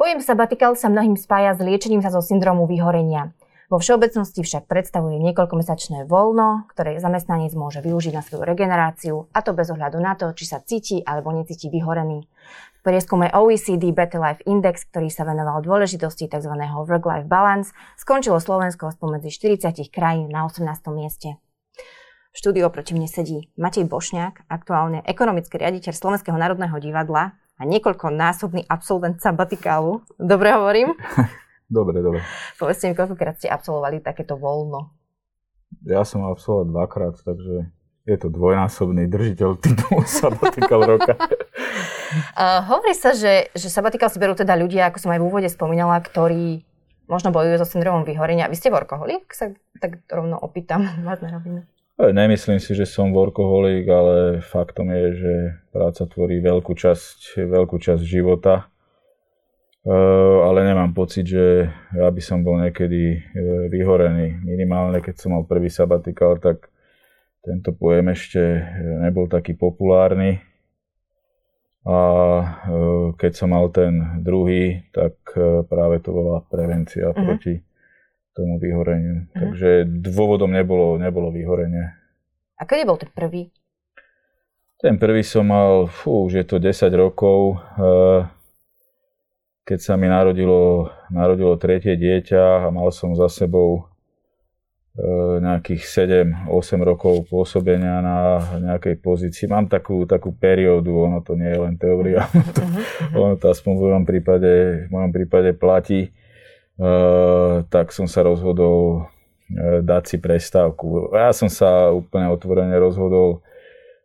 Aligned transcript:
Pojem 0.00 0.26
sabatikal 0.26 0.74
sa 0.74 0.90
mnohým 0.90 1.14
spája 1.14 1.54
s 1.54 1.62
liečením 1.62 2.02
sa 2.02 2.10
zo 2.10 2.18
syndromu 2.18 2.66
vyhorenia. 2.66 3.30
Vo 3.70 3.78
všeobecnosti 3.78 4.42
však 4.42 4.66
predstavuje 4.66 5.22
niekoľkomesačné 5.22 6.10
voľno, 6.10 6.66
ktoré 6.74 6.98
zamestnanec 6.98 7.54
môže 7.54 7.78
využiť 7.78 8.18
na 8.18 8.26
svoju 8.26 8.42
regeneráciu, 8.42 9.30
a 9.30 9.38
to 9.46 9.54
bez 9.54 9.70
ohľadu 9.70 10.02
na 10.02 10.18
to, 10.18 10.34
či 10.34 10.50
sa 10.50 10.58
cíti 10.58 10.98
alebo 11.06 11.30
necíti 11.30 11.70
vyhorený. 11.70 12.26
V 12.26 12.80
prieskume 12.82 13.30
OECD 13.30 13.94
Better 13.94 14.18
Life 14.18 14.42
Index, 14.42 14.90
ktorý 14.90 15.06
sa 15.14 15.22
venoval 15.22 15.62
dôležitosti 15.62 16.26
tzv. 16.26 16.50
work-life 16.82 17.30
balance, 17.30 17.70
skončilo 17.94 18.42
Slovensko 18.42 18.90
spomedzi 18.90 19.30
40 19.30 19.86
krajín 19.94 20.34
na 20.34 20.42
18. 20.50 20.66
mieste. 20.90 21.38
V 22.30 22.36
štúdiu 22.38 22.70
oproti 22.70 22.94
mne 22.94 23.10
sedí 23.10 23.50
Matej 23.58 23.90
Bošňák, 23.90 24.46
aktuálne 24.46 25.02
ekonomický 25.02 25.58
riaditeľ 25.58 25.90
Slovenského 25.90 26.38
národného 26.38 26.78
divadla 26.78 27.34
a 27.58 27.62
niekoľkonásobný 27.66 28.70
absolvent 28.70 29.18
sabatikálu. 29.18 30.06
Dobre 30.14 30.54
hovorím? 30.54 30.94
Dobre, 31.70 32.02
dobre. 32.02 32.18
Povedzte 32.58 32.90
mi, 32.90 32.98
koľkokrát 32.98 33.38
ste 33.38 33.46
absolvovali 33.46 34.02
takéto 34.02 34.34
voľno? 34.34 34.90
Ja 35.86 36.02
som 36.02 36.26
absolvoval 36.26 36.66
dvakrát, 36.66 37.14
takže 37.22 37.70
je 38.10 38.16
to 38.18 38.26
dvojnásobný 38.26 39.06
držiteľ 39.06 39.54
titulu 39.62 40.02
sabatikal 40.18 40.82
roka. 40.82 41.14
uh, 42.34 42.66
hovorí 42.66 42.90
sa, 42.98 43.14
že, 43.14 43.54
že 43.54 43.70
sabatikal 43.70 44.10
si 44.10 44.18
berú 44.18 44.34
teda 44.34 44.58
ľudia, 44.58 44.90
ako 44.90 44.98
som 44.98 45.14
aj 45.14 45.22
v 45.22 45.26
úvode 45.30 45.46
spomínala, 45.46 46.02
ktorí 46.02 46.66
možno 47.06 47.30
bojujú 47.30 47.62
so 47.62 47.70
syndromom 47.70 48.02
vyhorenia. 48.02 48.50
Vy 48.50 48.58
ste 48.58 48.74
workoholik? 48.74 49.30
Sa 49.30 49.54
tak 49.78 50.02
rovno 50.10 50.42
opýtam 50.42 51.06
vás 51.06 51.22
na 51.22 51.38
rovinu. 51.38 51.62
Nemyslím 52.00 52.56
si, 52.56 52.72
že 52.72 52.88
som 52.88 53.12
workoholik, 53.12 53.84
ale 53.84 54.16
faktom 54.40 54.88
je, 54.88 55.06
že 55.20 55.34
práca 55.68 56.08
tvorí 56.08 56.40
veľkú 56.40 56.72
časť, 56.72 57.44
veľkú 57.44 57.76
časť 57.76 58.00
života. 58.00 58.72
E, 59.80 59.92
ale 60.44 60.64
nemám 60.64 60.96
pocit, 60.96 61.28
že 61.28 61.68
ja 61.92 62.08
by 62.08 62.22
som 62.24 62.40
bol 62.40 62.56
niekedy 62.56 63.16
e, 63.16 63.20
vyhorený. 63.68 64.40
Minimálne, 64.44 65.04
keď 65.04 65.14
som 65.20 65.36
mal 65.36 65.44
prvý 65.44 65.68
sabatikál, 65.68 66.40
tak 66.40 66.68
tento 67.44 67.76
pojem 67.76 68.12
ešte 68.12 68.40
e, 68.40 68.60
nebol 69.04 69.28
taký 69.28 69.52
populárny. 69.52 70.40
A 71.80 71.96
keď 73.16 73.32
som 73.32 73.56
mal 73.56 73.72
ten 73.72 74.20
druhý, 74.20 74.84
tak 74.92 75.16
práve 75.64 76.04
to 76.04 76.12
bola 76.12 76.44
prevencia 76.44 77.08
uh-huh. 77.08 77.16
proti 77.24 77.56
tomu 78.36 78.60
vyhoreniu. 78.60 79.24
Uh-huh. 79.24 79.48
Takže 79.48 79.88
dôvodom 79.88 80.52
nebolo, 80.52 81.00
nebolo 81.00 81.32
vyhorenie. 81.32 81.99
A 82.60 82.68
kedy 82.68 82.84
bol 82.84 83.00
ten 83.00 83.08
prvý? 83.08 83.48
Ten 84.80 85.00
prvý 85.00 85.24
som 85.24 85.48
mal, 85.48 85.88
fú, 85.88 86.28
už 86.28 86.40
je 86.40 86.44
to 86.44 86.60
10 86.60 86.92
rokov, 86.92 87.56
eh, 87.80 88.28
keď 89.64 89.78
sa 89.80 89.96
mi 89.96 90.12
narodilo, 90.12 90.92
narodilo 91.08 91.56
tretie 91.56 91.96
dieťa 91.96 92.64
a 92.64 92.72
mal 92.72 92.92
som 92.92 93.16
za 93.16 93.32
sebou 93.32 93.88
eh, 95.00 95.36
nejakých 95.40 95.82
7-8 95.88 96.84
rokov 96.84 97.28
pôsobenia 97.32 98.04
na 98.04 98.18
nejakej 98.60 99.00
pozícii. 99.00 99.48
Mám 99.48 99.72
takú, 99.72 100.04
takú 100.04 100.36
periódu, 100.36 101.08
ono 101.08 101.24
to 101.24 101.36
nie 101.40 101.48
je 101.48 101.60
len 101.64 101.74
teória, 101.80 102.28
uh-huh. 102.28 103.16
ono 103.16 103.34
to 103.40 103.48
aspoň 103.48 103.72
v 103.72 103.82
mojom 103.88 104.04
prípade, 104.04 104.52
v 104.84 104.90
mojom 104.92 105.12
prípade 105.16 105.56
platí 105.56 106.12
Eh, 106.80 107.56
tak 107.68 107.92
som 107.92 108.08
sa 108.08 108.24
rozhodol 108.24 109.04
dať 109.58 110.02
si 110.06 110.16
prestávku. 110.22 111.10
Ja 111.10 111.34
som 111.34 111.50
sa 111.50 111.90
úplne 111.90 112.30
otvorene 112.30 112.78
rozhodol 112.78 113.42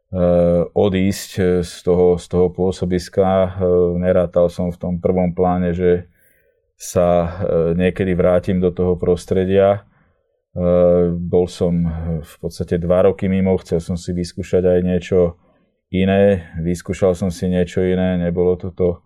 eh, 0.09 0.65
odísť 0.73 1.61
z 1.61 1.73
toho, 1.85 2.17
z 2.17 2.25
toho 2.25 2.49
pôsobiska. 2.49 3.61
Nerátal 4.01 4.49
som 4.49 4.73
v 4.73 4.77
tom 4.77 4.93
prvom 4.97 5.31
pláne, 5.31 5.71
že 5.71 6.09
sa 6.75 7.39
niekedy 7.71 8.11
vrátim 8.19 8.59
do 8.59 8.67
toho 8.67 9.00
prostredia. 9.00 9.88
Bol 11.07 11.47
som 11.47 11.72
v 12.19 12.35
podstate 12.44 12.75
dva 12.75 13.07
roky 13.07 13.31
mimo, 13.31 13.55
chcel 13.63 13.79
som 13.79 13.95
si 13.95 14.11
vyskúšať 14.11 14.63
aj 14.67 14.79
niečo 14.84 15.39
iné. 15.88 16.51
Vyskúšal 16.59 17.16
som 17.16 17.31
si 17.31 17.47
niečo 17.47 17.79
iné, 17.79 18.19
nebolo 18.19 18.59
to 18.59 18.75
to 18.75 19.00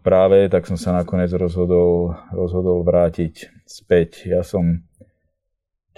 práve, 0.00 0.48
tak 0.48 0.64
som 0.64 0.80
sa 0.80 0.96
nakoniec 0.96 1.28
rozhodol, 1.36 2.16
rozhodol 2.32 2.80
vrátiť 2.84 3.64
späť. 3.68 4.24
Ja 4.24 4.40
som 4.40 4.87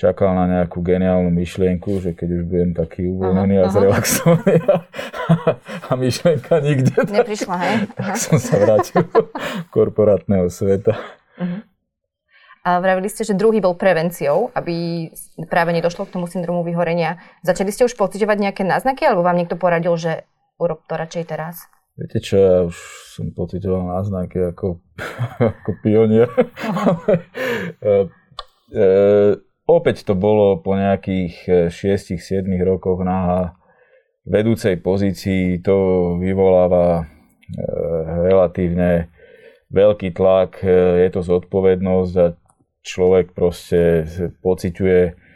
čakal 0.01 0.33
na 0.33 0.49
nejakú 0.49 0.81
geniálnu 0.81 1.29
myšlienku, 1.29 2.01
že 2.01 2.17
keď 2.17 2.29
už 2.41 2.43
budem 2.49 2.71
taký 2.73 3.05
uvoľnený 3.13 3.61
a 3.61 3.69
zrelaxovaný 3.69 4.57
a, 4.65 4.77
a 5.89 5.93
myšlienka 5.93 6.57
nikde, 6.65 6.97
tak, 6.97 7.13
Neprišla, 7.13 7.57
hej? 7.61 7.77
tak 7.93 8.17
som 8.17 8.41
sa 8.41 8.57
vrátil 8.57 9.05
do 9.05 9.29
korporátneho 9.77 10.49
sveta. 10.49 10.97
Uh-huh. 11.37 11.61
A 12.65 12.81
vravili 12.81 13.13
ste, 13.13 13.29
že 13.29 13.37
druhý 13.37 13.61
bol 13.61 13.77
prevenciou, 13.77 14.53
aby 14.57 15.09
práve 15.49 15.77
nedošlo 15.77 16.09
k 16.09 16.17
tomu 16.17 16.29
syndromu 16.29 16.65
vyhorenia. 16.65 17.21
Začali 17.45 17.69
ste 17.69 17.85
už 17.85 17.97
pocitovať 17.97 18.37
nejaké 18.41 18.63
náznaky, 18.65 19.05
alebo 19.05 19.25
vám 19.25 19.37
niekto 19.37 19.61
poradil, 19.61 19.97
že 20.01 20.25
urob 20.57 20.85
to 20.89 20.97
radšej 20.97 21.25
teraz? 21.29 21.69
Viete 22.01 22.21
čo, 22.25 22.37
ja 22.41 22.59
už 22.65 22.77
som 23.17 23.33
pocitoval 23.37 23.85
náznaky 24.01 24.57
ako, 24.57 24.81
ako 25.61 25.71
pionier. 25.85 26.29
e, 28.73 28.85
opäť 29.71 30.03
to 30.03 30.19
bolo 30.19 30.59
po 30.59 30.75
nejakých 30.75 31.71
6-7 31.71 32.43
e, 32.51 32.63
rokoch 32.67 33.07
na 33.07 33.53
vedúcej 34.27 34.79
pozícii. 34.83 35.63
To 35.63 35.77
vyvoláva 36.19 37.03
e, 37.03 37.05
relatívne 38.27 39.11
veľký 39.71 40.11
tlak, 40.11 40.67
e, 40.67 41.07
je 41.07 41.09
to 41.15 41.21
zodpovednosť 41.23 42.15
a 42.19 42.27
človek 42.83 43.37
proste 43.37 44.09
pociťuje 44.41 45.29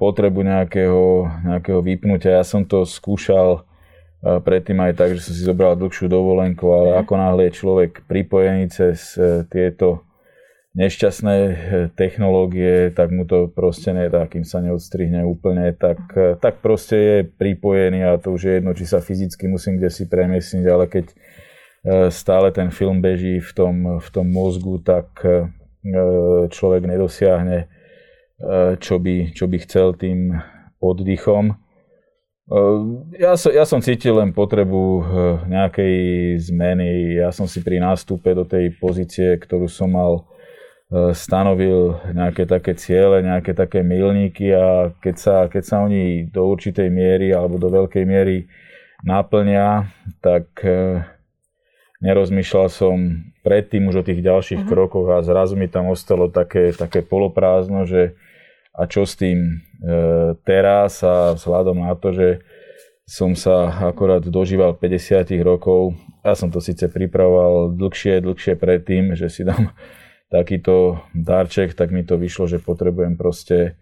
potrebu 0.00 0.40
nejakého, 0.44 1.28
nejakého 1.44 1.80
vypnutia. 1.84 2.40
Ja 2.40 2.44
som 2.44 2.64
to 2.64 2.88
skúšal 2.88 3.68
predtým 4.24 4.80
aj 4.80 4.92
tak, 4.96 5.12
že 5.16 5.24
som 5.28 5.32
si 5.36 5.44
zobral 5.44 5.76
dlhšiu 5.76 6.08
dovolenku, 6.08 6.64
ale 6.72 6.96
mhm. 6.96 6.98
ako 7.04 7.12
náhle 7.16 7.42
je 7.48 7.58
človek 7.58 7.90
pripojený 8.08 8.72
cez 8.72 9.16
tieto 9.52 10.07
nešťastné 10.78 11.34
e, 11.34 11.54
technológie, 11.98 12.94
tak 12.94 13.10
mu 13.10 13.26
to 13.26 13.50
proste 13.50 13.90
tak, 13.90 14.30
kým 14.30 14.46
sa 14.46 14.62
neodstrihne 14.62 15.26
úplne, 15.26 15.74
tak, 15.74 15.98
e, 16.14 16.38
tak 16.38 16.62
proste 16.62 16.96
je 16.96 17.16
pripojený 17.26 18.06
a 18.06 18.22
to 18.22 18.30
už 18.30 18.40
je 18.46 18.52
jedno, 18.62 18.70
či 18.78 18.86
sa 18.86 19.02
fyzicky 19.02 19.50
musím 19.50 19.82
kde 19.82 19.90
si 19.90 20.06
premiesniť, 20.06 20.64
ale 20.70 20.86
keď 20.86 21.06
stále 22.12 22.50
ten 22.50 22.74
film 22.74 22.98
beží 22.98 23.38
v 23.38 23.52
tom, 23.54 24.02
v 24.02 24.08
tom 24.10 24.26
mozgu, 24.26 24.82
tak 24.82 25.22
človek 26.50 26.82
nedosiahne, 26.84 27.70
čo 28.82 28.98
by, 28.98 29.32
čo 29.32 29.46
by 29.46 29.56
chcel 29.62 29.94
tým 29.94 30.36
oddychom. 30.82 31.54
Ja, 33.20 33.36
som, 33.36 33.52
ja 33.52 33.68
som 33.68 33.84
cítil 33.84 34.16
len 34.16 34.32
potrebu 34.32 34.80
eh, 34.80 35.04
nejakej 35.52 35.96
zmeny. 36.48 37.20
Ja 37.20 37.28
som 37.28 37.44
si 37.44 37.60
pri 37.60 37.76
nástupe 37.76 38.32
do 38.32 38.48
tej 38.48 38.72
pozície, 38.80 39.36
ktorú 39.36 39.68
som 39.68 39.92
mal, 39.92 40.24
eh, 40.24 40.37
stanovil 41.12 42.00
nejaké 42.16 42.48
také 42.48 42.72
ciele, 42.72 43.20
nejaké 43.20 43.52
také 43.52 43.84
milníky 43.84 44.56
a 44.56 44.88
keď 45.04 45.16
sa, 45.20 45.36
keď 45.44 45.62
sa 45.64 45.76
oni 45.84 46.24
do 46.32 46.48
určitej 46.48 46.88
miery 46.88 47.28
alebo 47.36 47.60
do 47.60 47.68
veľkej 47.68 48.08
miery 48.08 48.48
naplnia, 49.04 49.92
tak 50.24 50.48
eh, 50.64 51.04
nerozmýšľal 52.00 52.66
som 52.72 52.96
predtým 53.44 53.88
už 53.90 54.00
o 54.00 54.06
tých 54.06 54.20
ďalších 54.24 54.64
uh-huh. 54.64 54.70
krokoch 54.70 55.08
a 55.12 55.24
zrazu 55.24 55.56
mi 55.60 55.68
tam 55.68 55.92
ostalo 55.92 56.28
také, 56.32 56.72
také 56.72 57.04
poloprázdno, 57.04 57.84
že 57.88 58.16
a 58.78 58.86
čo 58.86 59.02
s 59.02 59.18
tým 59.18 59.58
e, 59.82 60.38
teraz 60.46 61.02
a 61.02 61.34
vzhľadom 61.34 61.82
na 61.82 61.98
to, 61.98 62.14
že 62.14 62.28
som 63.08 63.34
sa 63.34 63.72
akorát 63.88 64.22
dožíval 64.22 64.78
50 64.78 65.34
rokov. 65.42 65.98
Ja 66.22 66.38
som 66.38 66.52
to 66.52 66.62
síce 66.62 66.86
pripravoval 66.86 67.74
dlhšie, 67.74 68.22
dlhšie 68.22 68.54
predtým, 68.54 69.18
že 69.18 69.26
si 69.32 69.42
dám 69.42 69.74
takýto 70.28 71.04
darček, 71.16 71.72
tak 71.72 71.92
mi 71.92 72.04
to 72.04 72.20
vyšlo, 72.20 72.48
že 72.48 72.60
potrebujem 72.60 73.16
proste 73.16 73.80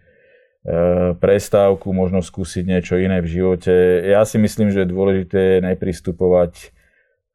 e, 0.63 1.13
prestávku, 1.15 1.91
možno 1.91 2.23
skúsiť 2.23 2.63
niečo 2.63 2.95
iné 2.99 3.19
v 3.19 3.27
živote. 3.27 3.71
Ja 4.07 4.23
si 4.23 4.39
myslím, 4.39 4.71
že 4.71 4.87
dôležité 4.87 5.59
je 5.59 5.65
nepristupovať 5.75 6.71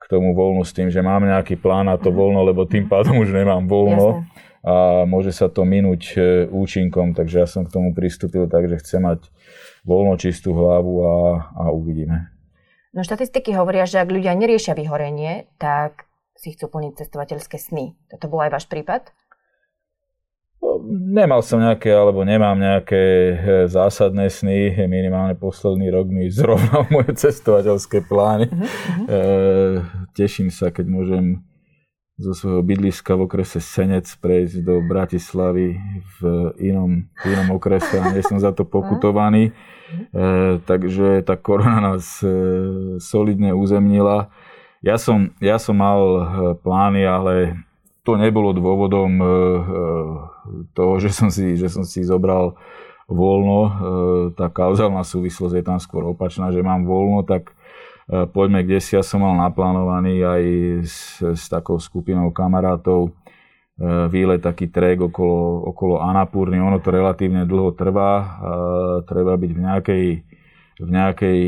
k 0.01 0.05
tomu 0.09 0.35
voľnu 0.35 0.65
s 0.65 0.73
tým, 0.75 0.89
že 0.89 1.05
mám 1.05 1.23
nejaký 1.25 1.61
plán 1.61 1.87
na 1.87 1.97
to 2.01 2.11
mhm. 2.11 2.17
voľno, 2.17 2.41
lebo 2.45 2.65
tým 2.65 2.89
pádom 2.89 3.21
už 3.21 3.33
nemám 3.33 3.69
voľno. 3.69 4.25
Jasne 4.25 4.51
a 4.63 5.03
môže 5.11 5.35
sa 5.35 5.51
to 5.51 5.67
minúť 5.67 6.03
e, 6.15 6.19
účinkom, 6.47 7.19
takže 7.19 7.43
ja 7.43 7.49
som 7.51 7.67
k 7.67 7.75
tomu 7.75 7.91
pristúpil 7.91 8.47
tak, 8.47 8.71
že 8.71 8.79
chcem 8.79 9.03
mať 9.03 9.27
voľno 9.83 10.15
čistú 10.15 10.55
hlavu 10.55 11.03
a, 11.03 11.15
a 11.51 11.65
uvidíme. 11.75 12.31
No 12.95 13.03
štatistiky 13.03 13.59
hovoria, 13.59 13.91
že 13.91 13.99
ak 13.99 14.15
ľudia 14.15 14.39
neriešia 14.39 14.79
vyhorenie, 14.79 15.51
tak 15.59 16.07
si 16.43 16.59
chcú 16.59 16.67
plniť 16.67 17.07
cestovateľské 17.07 17.55
sny. 17.55 17.95
Toto 18.11 18.27
bol 18.27 18.43
aj 18.43 18.51
váš 18.59 18.67
prípad? 18.67 19.15
Nemal 20.91 21.47
som 21.47 21.63
nejaké, 21.63 21.95
alebo 21.95 22.27
nemám 22.27 22.59
nejaké 22.59 23.03
e, 23.03 23.35
zásadné 23.71 24.27
sny. 24.27 24.75
Minimálne 24.91 25.39
posledný 25.39 25.95
rok 25.95 26.11
mi 26.11 26.27
zrovnal 26.27 26.87
moje 26.95 27.15
cestovateľské 27.15 28.03
plány. 28.11 28.51
Uh-huh. 28.51 29.07
E, 29.07 29.19
teším 30.19 30.51
sa, 30.51 30.75
keď 30.75 30.87
môžem 30.91 31.47
zo 32.19 32.35
svojho 32.35 32.63
bydliska 32.67 33.15
v 33.15 33.25
okrese 33.27 33.59
Senec 33.63 34.11
prejsť 34.19 34.67
do 34.67 34.83
Bratislavy 34.83 35.79
v 36.19 36.51
inom, 36.59 37.07
v 37.23 37.25
inom 37.27 37.55
okrese 37.55 38.03
a 38.03 38.11
nie 38.11 38.23
som 38.23 38.43
za 38.43 38.51
to 38.51 38.67
pokutovaný. 38.67 39.51
E, 39.51 39.53
takže 40.63 41.23
tá 41.23 41.39
korona 41.39 41.95
nás 41.95 42.19
e, 42.23 42.27
solidne 42.99 43.55
uzemnila. 43.55 44.31
Ja 44.83 44.99
som, 44.99 45.31
ja 45.39 45.63
som 45.63 45.79
mal 45.79 46.01
e, 46.03 46.23
plány, 46.59 47.07
ale 47.07 47.63
to 48.03 48.19
nebolo 48.19 48.51
dôvodom 48.51 49.15
e, 49.15 49.25
e, 49.25 49.31
toho, 50.75 50.99
že 50.99 51.15
som 51.15 51.31
si, 51.31 51.55
že 51.55 51.71
som 51.71 51.87
si 51.87 52.03
zobral 52.03 52.59
voľno. 53.07 53.61
Tá 54.35 54.49
kauzálna 54.49 55.05
súvislosť 55.05 55.55
je 55.61 55.65
tam 55.67 55.77
skôr 55.77 56.03
opačná, 56.07 56.49
že 56.49 56.65
mám 56.65 56.89
voľno, 56.89 57.21
tak 57.29 57.53
poďme 58.09 58.65
kde 58.65 58.81
si. 58.81 58.97
Ja 58.97 59.05
som 59.05 59.21
mal 59.21 59.37
naplánovaný 59.37 60.25
aj 60.25 60.43
s, 60.87 61.21
s 61.21 61.45
takou 61.51 61.77
skupinou 61.77 62.33
kamarátov 62.33 63.13
výlet, 64.09 64.41
taký 64.41 64.73
trek 64.73 64.97
okolo, 64.97 65.69
okolo 65.75 66.01
Anapurny. 66.01 66.57
Ono 66.57 66.81
to 66.81 66.89
relatívne 66.89 67.45
dlho 67.45 67.77
trvá. 67.77 68.41
Treba 69.05 69.37
byť 69.37 69.51
v 69.51 69.61
nejakej 69.61 70.05
v 70.81 70.89
nejakej 70.89 71.41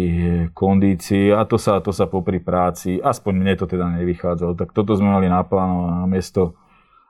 kondícii 0.52 1.32
a 1.32 1.48
to 1.48 1.56
sa, 1.56 1.80
to 1.80 1.94
sa 1.94 2.04
popri 2.04 2.42
práci, 2.42 3.00
aspoň 3.00 3.32
mne 3.32 3.54
to 3.56 3.64
teda 3.64 3.88
nevychádzalo, 3.96 4.52
tak 4.58 4.76
toto 4.76 4.92
sme 4.98 5.08
mali 5.08 5.26
naplánované. 5.32 6.04
Na 6.04 6.08
miesto 6.08 6.58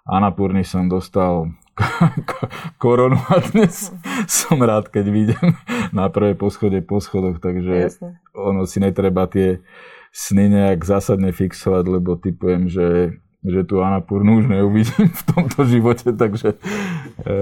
Anapurny 0.07 0.63
som 0.63 0.87
dostal 0.87 1.51
koronu 2.83 3.19
a 3.19 3.43
dnes 3.51 3.91
som 4.31 4.61
rád, 4.63 4.93
keď 4.93 5.07
vidím 5.11 5.49
na 5.91 6.07
prvé 6.07 6.39
poschode 6.39 6.79
po 6.87 7.03
schodoch, 7.03 7.43
takže 7.43 7.75
Jasne. 7.91 8.21
ono 8.37 8.69
si 8.69 8.79
netreba 8.79 9.27
tie 9.27 9.65
sny 10.15 10.47
nejak 10.47 10.87
zásadne 10.87 11.35
fixovať, 11.35 11.85
lebo 11.91 12.15
typujem, 12.15 12.71
že, 12.71 13.19
že 13.43 13.67
tú 13.67 13.83
Anapurnu 13.83 14.39
už 14.39 14.47
neuvidím 14.47 15.11
v 15.11 15.23
tomto 15.35 15.67
živote, 15.67 16.15
takže 16.15 16.55
e, 17.27 17.35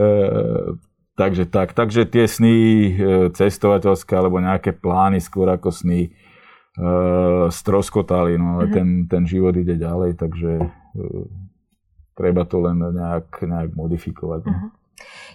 Takže 1.12 1.44
tak, 1.44 1.76
takže 1.76 2.08
tie 2.08 2.24
sny 2.24 2.56
e, 2.56 2.90
cestovateľské 3.36 4.16
alebo 4.16 4.40
nejaké 4.40 4.72
plány 4.72 5.20
skôr 5.20 5.44
ako 5.52 5.68
sny 5.68 6.08
uh, 6.78 7.52
stroskotali, 7.52 8.40
no 8.40 8.56
ale 8.56 8.68
mm-hmm. 8.68 8.76
ten, 8.76 8.88
ten 9.08 9.22
život 9.28 9.52
ide 9.56 9.76
ďalej, 9.76 10.16
takže 10.16 10.52
uh, 10.56 11.24
treba 12.16 12.48
to 12.48 12.64
len 12.64 12.80
nejak, 12.80 13.28
nejak 13.44 13.70
modifikovať. 13.76 14.40
Mm-hmm. 14.48 14.70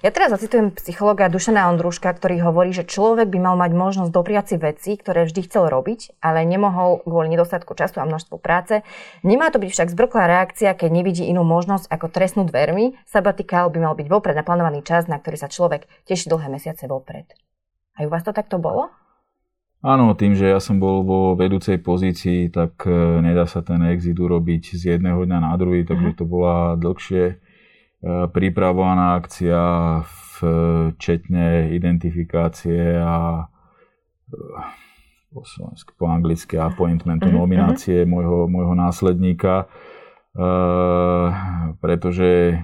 Ja 0.06 0.14
teraz 0.14 0.30
zacitujem 0.30 0.70
psychologa 0.78 1.26
Dušana 1.26 1.74
Ondruška, 1.74 2.14
ktorý 2.14 2.38
hovorí, 2.46 2.70
že 2.70 2.86
človek 2.86 3.34
by 3.34 3.40
mal 3.42 3.56
mať 3.58 3.72
možnosť 3.74 4.12
dopriať 4.14 4.46
si 4.54 4.56
veci, 4.62 4.92
ktoré 4.94 5.26
vždy 5.26 5.50
chcel 5.50 5.74
robiť, 5.74 6.22
ale 6.22 6.46
nemohol 6.46 7.02
kvôli 7.02 7.34
nedostatku 7.34 7.74
času 7.74 8.00
a 8.00 8.06
množstvu 8.06 8.38
práce. 8.38 8.86
Nemá 9.26 9.50
to 9.50 9.58
byť 9.58 9.70
však 9.74 9.92
zbrklá 9.98 10.30
reakcia, 10.30 10.78
keď 10.78 10.90
nevidí 10.94 11.26
inú 11.26 11.42
možnosť 11.42 11.90
ako 11.90 12.14
trestnú 12.14 12.46
dvermi. 12.46 12.94
Sabatikál 13.10 13.74
by 13.74 13.80
mal 13.90 13.94
byť 13.98 14.08
vopred 14.08 14.38
naplánovaný 14.38 14.86
čas, 14.86 15.10
na 15.10 15.18
ktorý 15.18 15.38
sa 15.42 15.50
človek 15.50 15.90
teší 16.06 16.30
dlhé 16.30 16.48
mesiace 16.54 16.86
vopred. 16.86 17.26
A 17.98 18.06
u 18.06 18.10
vás 18.14 18.22
to 18.22 18.30
takto 18.30 18.62
bolo? 18.62 18.94
Áno, 19.82 20.14
tým, 20.18 20.34
že 20.34 20.50
ja 20.50 20.58
som 20.62 20.82
bol 20.82 21.06
vo 21.06 21.22
vedúcej 21.38 21.78
pozícii, 21.78 22.50
tak 22.50 22.82
e, 22.86 23.22
nedá 23.22 23.46
sa 23.46 23.62
ten 23.62 23.78
exit 23.94 24.18
urobiť 24.18 24.74
z 24.74 24.98
jedného 24.98 25.22
dňa 25.22 25.38
na 25.38 25.54
druhý, 25.58 25.86
takže 25.86 26.14
mhm. 26.14 26.18
to 26.18 26.24
bola 26.26 26.78
dlhšie 26.78 27.38
pripravovaná 28.06 29.18
akcia 29.18 29.62
včetne 30.38 31.74
identifikácie 31.74 32.94
a 33.02 33.50
e, 34.30 34.36
po 35.34 35.42
slovensku, 35.42 35.98
po 35.98 36.06
anglicky 36.06 36.62
appointmentu, 36.62 37.34
mhm, 37.34 37.36
nominácie 37.36 38.06
mhm. 38.06 38.10
môjho, 38.10 38.40
môjho 38.46 38.74
následníka, 38.78 39.66
e, 39.66 40.46
pretože 41.82 42.62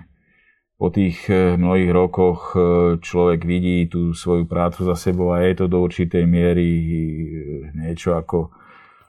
po 0.77 0.91
tých 0.91 1.31
mnohých 1.31 1.95
rokoch 1.95 2.59
človek 2.99 3.47
vidí 3.47 3.87
tú 3.87 4.11
svoju 4.11 4.43
prácu 4.43 4.83
za 4.83 4.99
sebou 4.99 5.31
a 5.31 5.39
je 5.39 5.63
to 5.63 5.71
do 5.71 5.79
určitej 5.79 6.27
miery 6.27 6.67
niečo 7.71 8.19
ako, 8.19 8.51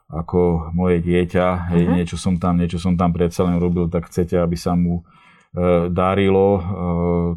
ako 0.07 0.71
moje 0.71 1.03
dieťa. 1.03 1.75
Uh-huh. 1.75 1.99
niečo 1.99 2.15
som 2.15 2.39
tam, 2.39 2.63
niečo 2.63 2.79
som 2.79 2.95
tam 2.95 3.11
predsa 3.11 3.43
len 3.51 3.59
robil, 3.59 3.91
tak 3.91 4.07
chcete, 4.07 4.39
aby 4.39 4.55
sa 4.55 4.79
mu 4.79 5.03
E, 5.03 5.24
darilo, 5.95 6.49
e, 6.59 6.63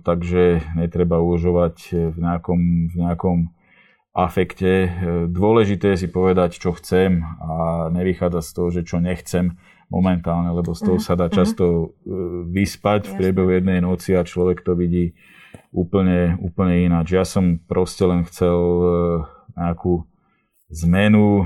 takže 0.02 0.66
netreba 0.74 1.22
uvažovať 1.22 1.75
v 2.14 2.18
nejakom, 2.18 2.62
v 2.90 2.96
nejakom 2.98 3.38
afekte. 4.18 4.90
Dôležité 5.30 5.94
je 5.94 6.06
si 6.06 6.08
povedať, 6.10 6.58
čo 6.58 6.74
chcem 6.74 7.22
a 7.22 7.88
nevychádzať 7.94 8.44
z 8.44 8.52
toho, 8.58 8.69
že 8.74 8.81
čo 8.81 8.98
nechcem 8.98 9.54
momentálne, 9.94 10.50
lebo 10.50 10.74
z 10.74 10.81
toho 10.90 10.98
mhm, 10.98 11.06
sa 11.06 11.14
dá 11.14 11.30
mhm. 11.30 11.34
často 11.38 11.66
vyspať 12.50 13.14
v 13.14 13.16
priebehu 13.22 13.54
jednej 13.54 13.80
noci 13.86 14.18
a 14.18 14.25
človek 14.25 14.66
to 14.66 14.74
vidí 14.74 15.14
úplne, 15.69 16.42
úplne 16.42 16.90
ináč. 16.90 17.14
Ja 17.14 17.22
som 17.22 17.62
proste 17.62 18.10
len 18.10 18.25
chcel 18.25 18.58
nejakú 19.54 20.10
zmenu, 20.74 21.46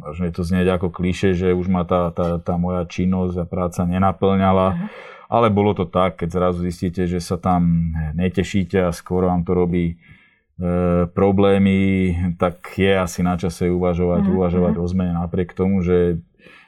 možno 0.00 0.22
je 0.24 0.34
to 0.34 0.42
znieť 0.42 0.80
ako 0.80 0.88
kliše, 0.88 1.36
že 1.36 1.52
už 1.52 1.68
ma 1.68 1.84
tá, 1.84 2.08
tá, 2.16 2.40
tá 2.40 2.56
moja 2.56 2.88
činnosť 2.88 3.36
a 3.36 3.44
práca 3.44 3.84
nenaplňala. 3.84 4.68
Uh-huh 4.72 5.12
ale 5.32 5.48
bolo 5.48 5.72
to 5.72 5.88
tak, 5.88 6.20
keď 6.20 6.28
zrazu 6.28 6.60
zistíte, 6.68 7.08
že 7.08 7.16
sa 7.16 7.40
tam 7.40 7.96
netešíte 8.12 8.84
a 8.84 8.92
skôr 8.92 9.24
vám 9.24 9.48
to 9.48 9.56
robí 9.56 9.84
e, 9.88 9.94
problémy, 11.08 11.80
tak 12.36 12.76
je 12.76 12.92
asi 12.92 13.24
na 13.24 13.40
čase 13.40 13.72
uvažovať, 13.72 14.28
mm-hmm. 14.28 14.36
uvažovať 14.36 14.74
o 14.76 14.84
zmene 14.84 15.16
napriek 15.16 15.56
tomu, 15.56 15.80
že 15.80 16.20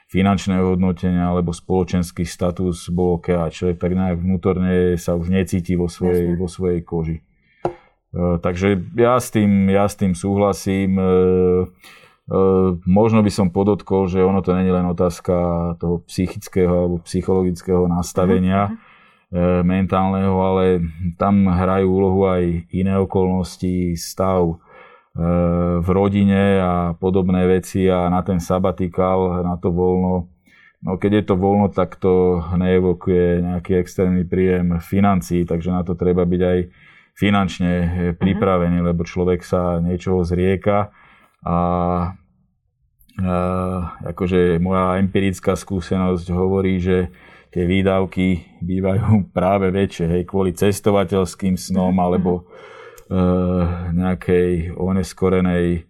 finančné 0.09 0.65
hodnotenia 0.65 1.29
alebo 1.29 1.53
spoločenský 1.53 2.25
status 2.25 2.89
bol 2.89 3.21
OK 3.21 3.37
a 3.37 3.53
človek 3.53 3.77
tak 3.77 3.93
nejak 3.93 4.17
vnútorne 4.17 4.97
sa 4.97 5.13
už 5.13 5.29
necíti 5.29 5.77
vo 5.77 5.85
svojej, 5.85 6.33
vo 6.33 6.49
svojej 6.49 6.81
koži. 6.81 7.21
E, 7.21 8.41
takže 8.41 8.81
ja 8.97 9.21
s 9.21 9.29
tým, 9.29 9.69
ja 9.69 9.85
s 9.85 9.93
tým 9.93 10.17
súhlasím. 10.17 10.97
E, 10.97 11.05
možno 12.85 13.21
by 13.21 13.29
som 13.29 13.53
podotkol, 13.53 14.09
že 14.09 14.25
ono 14.25 14.41
to 14.41 14.57
není 14.57 14.73
len 14.73 14.89
otázka 14.89 15.33
toho 15.77 16.01
psychického 16.09 16.73
alebo 16.73 16.97
psychologického 17.05 17.85
nastavenia 17.85 18.73
uh-huh. 18.73 19.61
mentálneho, 19.61 20.33
ale 20.41 20.81
tam 21.21 21.45
hrajú 21.45 21.85
úlohu 21.85 22.21
aj 22.25 22.43
iné 22.73 22.97
okolnosti, 22.97 23.93
stav 23.93 24.57
ehm, 25.13 25.85
v 25.85 25.87
rodine 25.93 26.43
a 26.57 26.73
podobné 26.97 27.45
veci 27.45 27.85
a 27.85 28.09
na 28.09 28.25
ten 28.25 28.41
sabatikál, 28.41 29.45
na 29.45 29.61
to 29.61 29.69
voľno. 29.69 30.33
No 30.81 30.97
keď 30.97 31.11
je 31.21 31.23
to 31.29 31.35
voľno, 31.37 31.69
tak 31.69 31.97
to 32.01 32.41
neevokuje 32.57 33.41
nejaký 33.41 33.81
externý 33.81 34.25
príjem 34.25 34.81
financií, 34.81 35.45
takže 35.45 35.69
na 35.73 35.81
to 35.85 35.93
treba 35.93 36.25
byť 36.25 36.41
aj 36.41 36.59
finančne 37.13 37.71
eh, 37.85 37.89
pripravený, 38.17 38.81
lebo 38.81 39.05
človek 39.05 39.45
sa 39.45 39.77
niečoho 39.77 40.25
zrieka 40.25 40.89
a 41.45 41.57
akože 44.03 44.59
moja 44.59 44.99
empirická 44.99 45.55
skúsenosť 45.55 46.27
hovorí, 46.35 46.83
že 46.83 47.13
tie 47.55 47.63
výdavky 47.63 48.59
bývajú 48.59 49.23
práve 49.37 49.71
väčšie, 49.71 50.05
hej, 50.11 50.23
kvôli 50.27 50.51
cestovateľským 50.51 51.55
snom 51.55 51.95
mhm. 51.95 52.01
alebo 52.03 52.31
e, 52.35 52.43
nejakej 53.95 54.75
oneskorenej 54.75 55.87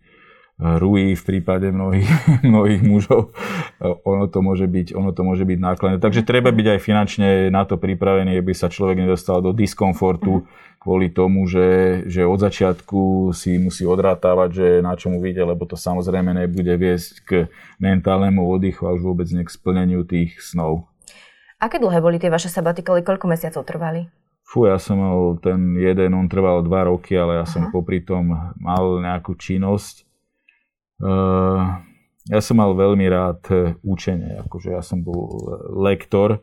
ruí 0.56 1.20
v 1.20 1.24
prípade 1.24 1.68
mnohých, 1.68 2.08
mnohých 2.48 2.82
mužov. 2.84 3.36
Ono 3.84 4.32
to, 4.32 4.40
môže 4.40 4.72
byť, 4.72 4.96
ono 4.96 5.12
to 5.12 5.22
môže 5.28 5.44
byť 5.44 5.60
nákladné. 5.60 5.98
Takže 6.00 6.24
treba 6.24 6.56
byť 6.56 6.68
aj 6.76 6.80
finančne 6.80 7.30
na 7.52 7.68
to 7.68 7.76
pripravený, 7.76 8.40
aby 8.40 8.56
sa 8.56 8.72
človek 8.72 9.04
nedostal 9.04 9.44
do 9.44 9.52
diskomfortu 9.52 10.48
kvôli 10.86 11.10
tomu, 11.10 11.50
že, 11.50 12.01
že 12.06 12.22
od 12.22 12.38
začiatku 12.38 13.34
si 13.34 13.58
musí 13.58 13.89
odrátavať, 13.89 14.50
že 14.54 14.68
na 14.86 14.94
čomu 14.94 15.18
vyjde, 15.18 15.50
lebo 15.50 15.65
to 15.65 15.74
samozrejme 15.74 16.30
nebude 16.38 16.70
viesť 16.77 17.13
k 17.25 17.30
mentálnemu 17.82 18.46
oddychu 18.46 18.86
a 18.86 18.94
už 18.94 19.01
vôbec 19.01 19.25
nie 19.34 19.42
k 19.42 19.50
splneniu 19.50 20.06
tých 20.06 20.38
snov. 20.46 20.86
Aké 21.58 21.82
dlhé 21.82 21.98
boli 22.06 22.22
tie 22.22 22.30
vaše 22.30 22.54
sabatikoly? 22.54 23.01
Koľko 23.01 23.25
mesiacov 23.25 23.65
trvali? 23.65 24.06
Fú, 24.46 24.70
ja 24.70 24.77
som 24.77 25.01
mal 25.01 25.42
ten 25.42 25.74
jeden, 25.74 26.13
on 26.13 26.30
trval 26.30 26.62
dva 26.62 26.86
roky, 26.86 27.18
ale 27.18 27.42
ja 27.42 27.50
Aha. 27.50 27.50
som 27.50 27.74
popri 27.74 28.06
tom 28.06 28.30
mal 28.62 29.01
nejakú 29.01 29.34
činnosť 29.34 30.06
Eh, 30.96 31.62
ja 32.32 32.39
som 32.39 32.56
mal 32.56 32.72
veľmi 32.72 33.06
rád 33.12 33.42
eh, 33.51 33.75
učenie, 33.84 34.39
akože 34.48 34.72
ja 34.72 34.80
som 34.80 35.04
bol 35.04 35.44
lektor, 35.75 36.39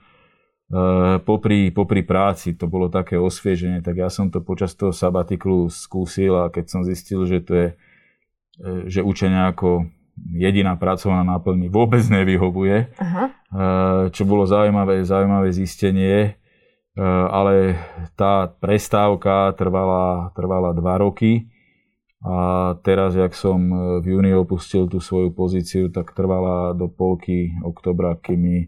popri, 1.29 1.69
popri 1.69 2.01
práci 2.01 2.57
to 2.57 2.65
bolo 2.65 2.89
také 2.89 3.21
osvieženie, 3.21 3.85
tak 3.85 4.01
ja 4.01 4.09
som 4.09 4.33
to 4.33 4.41
počas 4.41 4.73
toho 4.73 4.89
sabatiklu 4.89 5.69
skúsil 5.69 6.41
a 6.41 6.49
keď 6.49 6.65
som 6.65 6.81
zistil, 6.81 7.29
že 7.29 7.45
to 7.45 7.53
je, 7.53 7.69
že 8.89 9.01
učenie 9.05 9.53
ako 9.53 9.85
jediná 10.33 10.77
pracovná 10.81 11.25
náplň 11.29 11.57
mi 11.57 11.69
vôbec 11.69 12.01
nevyhovuje, 12.09 12.89
Aha. 13.01 13.25
čo 14.13 14.23
bolo 14.25 14.49
zaujímavé, 14.49 15.05
zaujímavé 15.05 15.53
zistenie, 15.53 16.41
ale 17.33 17.77
tá 18.17 18.49
prestávka 18.49 19.53
trvala, 19.57 20.33
trvala 20.37 20.77
dva 20.77 21.01
roky 21.01 21.53
a 22.21 22.77
teraz, 22.85 23.17
jak 23.17 23.33
som 23.37 23.59
v 24.01 24.07
júni 24.09 24.33
opustil 24.37 24.89
tú 24.89 25.01
svoju 25.01 25.33
pozíciu, 25.33 25.89
tak 25.93 26.13
trvala 26.17 26.77
do 26.77 26.89
polky 26.89 27.57
oktobra, 27.65 28.17
kým 28.21 28.41
mi 28.41 28.59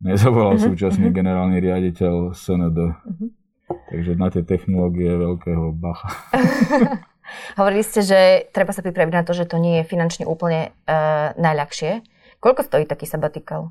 nezavolal 0.00 0.56
uh-huh, 0.56 0.66
súčasný 0.72 1.08
uh-huh. 1.08 1.18
generálny 1.20 1.56
riaditeľ 1.60 2.32
SND. 2.32 2.78
Uh-huh. 2.80 3.28
Takže 3.92 4.18
na 4.18 4.28
tie 4.32 4.42
technológie 4.42 5.14
veľkého 5.14 5.70
bacha. 5.76 6.10
Hovorili 7.58 7.86
ste, 7.86 8.02
že 8.02 8.50
treba 8.50 8.74
sa 8.74 8.82
pripraviť 8.82 9.14
na 9.14 9.22
to, 9.22 9.30
že 9.30 9.46
to 9.46 9.62
nie 9.62 9.80
je 9.80 9.84
finančne 9.86 10.26
úplne 10.26 10.74
uh, 10.90 11.30
najľahšie. 11.38 12.02
Koľko 12.42 12.66
stojí 12.66 12.84
taký 12.90 13.06
sabatikal? 13.06 13.70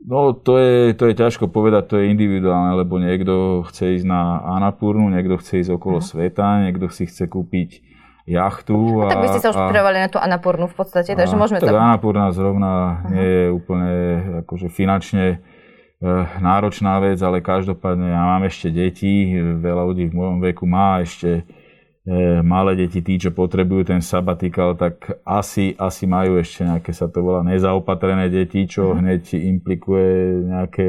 No, 0.00 0.32
to 0.32 0.56
je, 0.56 0.94
to 0.96 1.10
je 1.10 1.18
ťažko 1.18 1.50
povedať, 1.50 1.92
to 1.92 1.96
je 2.00 2.08
individuálne, 2.08 2.72
lebo 2.72 2.96
niekto 2.96 3.66
chce 3.68 4.00
ísť 4.00 4.06
na 4.08 4.40
Anapurnu, 4.56 5.12
niekto 5.12 5.36
chce 5.36 5.66
ísť 5.66 5.70
okolo 5.76 5.98
uh-huh. 5.98 6.08
sveta, 6.08 6.64
niekto 6.64 6.86
si 6.88 7.10
chce 7.10 7.26
kúpiť 7.26 7.89
jachtu. 8.30 9.02
A, 9.02 9.10
a 9.10 9.10
tak 9.10 9.22
by 9.26 9.28
ste 9.34 9.42
sa 9.42 9.50
už 9.50 9.58
pripravovali 9.58 9.98
na 9.98 10.08
tú 10.08 10.22
Anapurnu 10.22 10.70
v 10.70 10.76
podstate, 10.78 11.18
takže 11.18 11.34
môžeme 11.34 11.58
tak 11.58 11.74
to... 11.74 11.74
Anapurna 11.74 12.30
zrovna 12.30 12.70
uh-huh. 12.70 13.10
nie 13.10 13.26
je 13.26 13.44
úplne 13.50 13.90
akože 14.46 14.70
finančne 14.70 15.42
Eh, 16.00 16.26
náročná 16.40 16.96
vec, 16.96 17.20
ale 17.20 17.44
každopádne 17.44 18.08
ja 18.08 18.24
mám 18.24 18.48
ešte 18.48 18.72
deti, 18.72 19.36
veľa 19.36 19.84
ľudí 19.84 20.08
v 20.08 20.16
mojom 20.16 20.40
veku 20.40 20.64
má 20.64 21.04
ešte 21.04 21.44
eh, 21.44 22.40
malé 22.40 22.72
deti, 22.72 23.04
tí, 23.04 23.20
čo 23.20 23.36
potrebujú 23.36 23.84
ten 23.84 24.00
sabatikal, 24.00 24.80
tak 24.80 25.20
asi, 25.28 25.76
asi 25.76 26.08
majú 26.08 26.40
ešte 26.40 26.64
nejaké, 26.64 26.96
sa 26.96 27.04
to 27.12 27.20
volá, 27.20 27.44
nezaopatrené 27.44 28.32
deti, 28.32 28.64
čo 28.64 28.96
mhm. 28.96 28.96
hneď 28.96 29.22
implikuje 29.44 30.08
nejaké, 30.48 30.86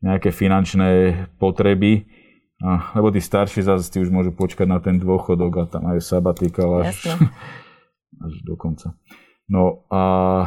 nejaké 0.00 0.32
finančné 0.32 0.88
potreby. 1.36 2.08
A, 2.60 2.92
lebo 2.92 3.08
tí 3.08 3.24
starší 3.24 3.64
zase 3.64 3.88
tí 3.88 4.04
už 4.04 4.12
môžu 4.12 4.36
počkať 4.36 4.68
na 4.68 4.78
ten 4.84 5.00
dôchodok 5.00 5.52
a 5.56 5.68
tam 5.68 5.88
majú 5.88 6.00
sabatikal 6.04 6.84
až, 6.84 7.16
až 8.26 8.34
do 8.44 8.52
konca. 8.56 8.92
No 9.50 9.82
a 9.90 10.04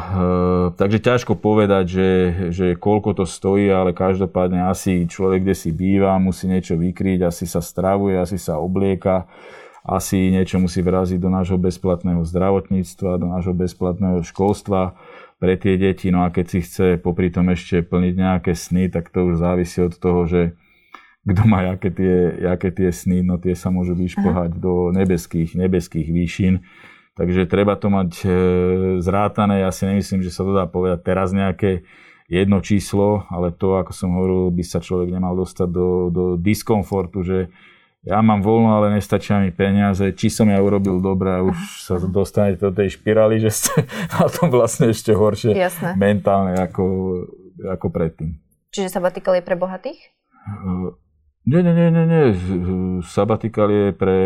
takže 0.80 0.98
ťažko 1.02 1.36
povedať, 1.36 1.84
že, 1.84 2.10
že 2.54 2.66
koľko 2.72 3.20
to 3.20 3.24
stojí, 3.28 3.68
ale 3.68 3.92
každopádne 3.92 4.64
asi 4.64 5.04
človek, 5.04 5.44
kde 5.44 5.54
si 5.58 5.76
býva, 5.76 6.16
musí 6.16 6.48
niečo 6.48 6.80
vykryť, 6.80 7.28
asi 7.28 7.44
sa 7.44 7.60
stravuje, 7.60 8.16
asi 8.16 8.40
sa 8.40 8.56
oblieka, 8.56 9.28
asi 9.84 10.32
niečo 10.32 10.56
musí 10.56 10.80
vraziť 10.80 11.20
do 11.20 11.28
nášho 11.28 11.60
bezplatného 11.60 12.24
zdravotníctva, 12.24 13.20
do 13.20 13.28
nášho 13.28 13.52
bezplatného 13.52 14.24
školstva 14.24 14.96
pre 15.36 15.60
tie 15.60 15.76
deti. 15.76 16.08
No 16.08 16.24
a 16.24 16.32
keď 16.32 16.46
si 16.48 16.58
chce 16.64 16.96
popri 16.96 17.28
tom 17.28 17.52
ešte 17.52 17.84
plniť 17.84 18.14
nejaké 18.16 18.56
sny, 18.56 18.88
tak 18.88 19.12
to 19.12 19.28
už 19.28 19.44
závisí 19.44 19.84
od 19.84 19.92
toho, 20.00 20.24
že 20.24 20.56
kto 21.24 21.42
má 21.48 21.64
aké 21.72 21.88
tie, 21.88 22.36
aké 22.44 22.68
tie 22.68 22.92
sny, 22.92 23.24
no 23.24 23.40
tie 23.40 23.56
sa 23.56 23.72
môžu 23.72 23.96
vyšpohať 23.96 24.50
Aha. 24.54 24.60
do 24.60 24.92
nebeských, 24.92 25.56
nebeských 25.56 26.08
výšin. 26.12 26.60
Takže 27.14 27.46
treba 27.46 27.78
to 27.78 27.88
mať 27.88 28.10
e, 28.22 28.28
zrátané. 29.00 29.64
Ja 29.64 29.70
si 29.70 29.88
nemyslím, 29.88 30.20
že 30.20 30.34
sa 30.34 30.44
to 30.44 30.52
dá 30.52 30.66
povedať 30.66 31.06
teraz 31.06 31.30
nejaké 31.30 31.86
jedno 32.28 32.60
číslo, 32.60 33.24
ale 33.30 33.54
to, 33.54 33.78
ako 33.78 33.92
som 33.94 34.12
hovoril, 34.18 34.50
by 34.50 34.64
sa 34.66 34.82
človek 34.82 35.14
nemal 35.14 35.38
dostať 35.38 35.68
do, 35.70 35.88
do 36.10 36.24
diskomfortu, 36.36 37.22
že 37.22 37.38
ja 38.04 38.20
mám 38.20 38.44
voľno, 38.44 38.76
ale 38.76 39.00
nestačia 39.00 39.40
mi 39.40 39.48
peniaze, 39.48 40.12
či 40.12 40.28
som 40.28 40.44
ja 40.44 40.60
urobil 40.60 41.00
dobre 41.00 41.32
a 41.32 41.40
už 41.40 41.56
sa 41.80 41.96
dostanete 41.96 42.60
do 42.60 42.68
tej 42.68 43.00
špirály, 43.00 43.40
že 43.40 43.48
ste 43.48 43.88
na 44.20 44.28
tom 44.28 44.52
vlastne 44.52 44.92
ešte 44.92 45.16
horšie 45.16 45.56
Jasné. 45.56 45.96
mentálne 45.96 46.52
ako, 46.60 46.84
ako 47.64 47.86
predtým. 47.88 48.36
Čiže 48.76 48.92
sabatikal 48.92 49.40
je 49.40 49.44
pre 49.46 49.56
bohatých? 49.56 50.00
Nie, 51.44 51.60
nie, 51.60 51.76
nie, 51.76 51.88
nie, 51.92 52.04
nie. 52.08 52.24
Sabatikal 53.04 53.68
je 53.68 53.86
pre 53.92 54.18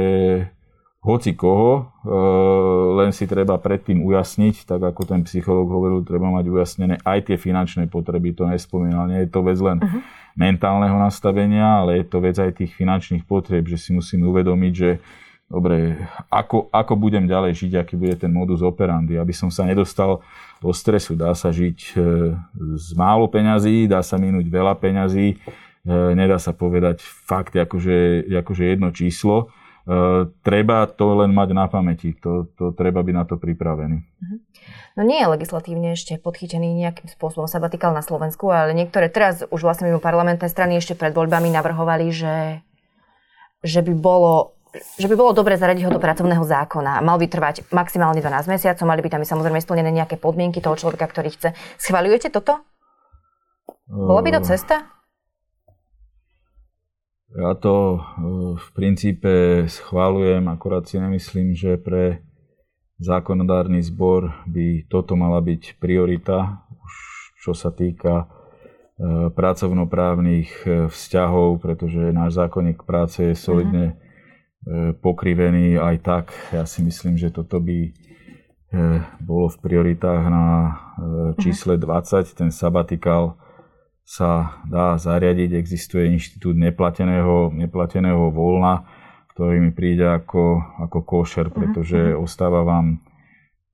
hoci 0.99 1.35
koho, 1.39 1.95
e, 2.03 2.15
len 2.99 3.11
si 3.15 3.31
treba 3.31 3.55
predtým 3.59 4.03
ujasniť, 4.03 4.67
tak 4.67 4.83
ako 4.83 5.03
ten 5.07 5.23
psychológ 5.23 5.71
hovoril, 5.71 6.03
treba 6.03 6.27
mať 6.31 6.47
ujasnené 6.51 6.95
aj 7.07 7.31
tie 7.31 7.37
finančné 7.39 7.87
potreby, 7.87 8.35
to 8.35 8.47
nespomínal. 8.51 9.07
Nie 9.07 9.27
je 9.27 9.31
to 9.31 9.41
vec 9.47 9.59
len 9.63 9.79
uh-huh. 9.79 10.03
mentálneho 10.35 10.99
nastavenia, 10.99 11.87
ale 11.87 12.03
je 12.03 12.07
to 12.07 12.19
vec 12.19 12.37
aj 12.39 12.51
tých 12.59 12.75
finančných 12.75 13.23
potrieb, 13.27 13.71
že 13.71 13.79
si 13.79 13.91
musíme 13.95 14.27
uvedomiť, 14.27 14.73
že 14.75 14.91
dobre, 15.47 15.97
ako, 16.29 16.67
ako 16.75 16.93
budem 16.99 17.31
ďalej 17.31 17.57
žiť, 17.57 17.73
aký 17.79 17.95
bude 17.95 18.19
ten 18.19 18.35
modus 18.35 18.61
operandi, 18.61 19.17
aby 19.17 19.33
som 19.33 19.49
sa 19.55 19.65
nedostal 19.65 20.21
do 20.59 20.75
stresu. 20.75 21.15
Dá 21.15 21.31
sa 21.33 21.55
žiť 21.55 21.79
e, 21.95 22.37
z 22.75 22.89
málo 22.99 23.31
peňazí, 23.31 23.87
dá 23.87 24.03
sa 24.03 24.19
minúť 24.19 24.51
veľa 24.51 24.75
peňazí, 24.77 25.39
nedá 25.89 26.37
sa 26.37 26.53
povedať 26.53 27.01
fakt 27.01 27.57
akože, 27.57 28.29
akože 28.29 28.65
jedno 28.69 28.93
číslo, 28.93 29.49
Uh, 29.89 30.29
treba 30.45 30.85
to 30.85 31.25
len 31.25 31.33
mať 31.33 31.57
na 31.57 31.65
pamäti, 31.65 32.13
to, 32.13 32.53
to 32.61 32.77
treba 32.77 33.01
byť 33.01 33.15
na 33.17 33.25
to 33.25 33.41
pripravený. 33.41 34.05
Mhm. 34.05 34.37
No 34.99 35.01
nie 35.01 35.17
je 35.17 35.33
legislatívne 35.33 35.97
ešte 35.97 36.21
podchytený 36.21 36.77
nejakým 36.77 37.09
spôsobom 37.09 37.49
sabatikál 37.49 37.97
na 37.97 38.05
Slovensku, 38.05 38.53
ale 38.53 38.77
niektoré 38.77 39.09
teraz 39.09 39.49
už 39.49 39.65
vlastne 39.65 39.89
mimo 39.89 39.97
parlamentné 39.97 40.45
strany 40.53 40.77
ešte 40.77 40.93
pred 40.93 41.17
voľbami 41.17 41.49
navrhovali, 41.49 42.13
že, 42.13 42.61
že 43.65 43.81
by 43.81 43.97
bolo 43.97 44.53
že 45.01 45.09
by 45.09 45.17
bolo 45.17 45.33
dobre 45.33 45.57
zaradiť 45.57 45.89
ho 45.89 45.97
do 45.97 46.05
pracovného 46.05 46.45
zákona. 46.45 47.01
Mal 47.01 47.17
by 47.17 47.25
trvať 47.25 47.65
maximálne 47.73 48.21
12 48.21 48.53
mesiacov, 48.53 48.85
mali 48.85 49.01
by 49.01 49.09
tam 49.09 49.25
samozrejme 49.25 49.65
splnené 49.65 49.89
nejaké 49.89 50.21
podmienky 50.21 50.61
toho 50.61 50.77
človeka, 50.77 51.09
ktorý 51.09 51.33
chce. 51.33 51.57
Schvaľujete 51.81 52.29
toto? 52.29 52.61
Bola 53.89 54.21
by 54.21 54.37
to 54.37 54.41
cesta? 54.45 54.98
Ja 57.37 57.53
to 57.53 57.77
e, 57.77 57.99
v 58.57 58.69
princípe 58.73 59.33
schválujem, 59.69 60.49
akorát 60.49 60.89
si 60.89 60.97
nemyslím, 60.97 61.53
že 61.53 61.77
pre 61.77 62.25
zákonodárny 63.05 63.85
zbor 63.85 64.33
by 64.49 64.89
toto 64.89 65.13
mala 65.13 65.45
byť 65.45 65.77
priorita, 65.77 66.65
už 66.73 66.93
čo 67.45 67.53
sa 67.53 67.69
týka 67.69 68.25
e, 68.25 68.27
pracovnoprávnych 69.29 70.51
e, 70.65 70.69
vzťahov, 70.89 71.61
pretože 71.61 72.17
náš 72.17 72.41
zákonník 72.41 72.89
práce 72.89 73.21
je 73.21 73.35
solidne 73.37 74.01
pokrivený 75.01 75.81
aj 75.81 75.97
tak. 76.03 76.25
Ja 76.53 76.67
si 76.69 76.83
myslím, 76.83 77.17
že 77.17 77.33
toto 77.33 77.57
by 77.63 77.95
bolo 79.23 79.49
v 79.49 79.57
prioritách 79.65 80.29
na 80.29 80.47
čísle 81.41 81.81
20, 81.81 82.37
ten 82.37 82.51
sabatikál 82.53 83.39
sa 84.09 84.57
dá 84.65 84.97
zariadiť. 84.97 85.53
Existuje 85.53 86.09
inštitút 86.09 86.57
neplateného, 86.57 87.53
neplateného 87.53 88.33
voľna, 88.33 88.89
ktorý 89.37 89.61
mi 89.61 89.71
príde 89.77 90.09
ako, 90.09 90.65
ako 90.89 90.99
košer, 91.05 91.53
pretože 91.53 92.17
ostáva 92.17 92.65
vám 92.65 93.05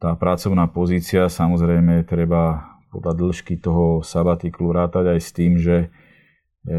tá 0.03 0.19
pracovná 0.19 0.67
pozícia. 0.67 1.31
Samozrejme, 1.31 2.03
treba 2.03 2.75
podľa 2.91 3.15
dĺžky 3.15 3.63
toho 3.63 4.03
sabatiklu 4.03 4.75
rátať 4.75 5.15
aj 5.15 5.21
s 5.23 5.31
tým, 5.31 5.53
že 5.55 5.87
e, 6.67 6.77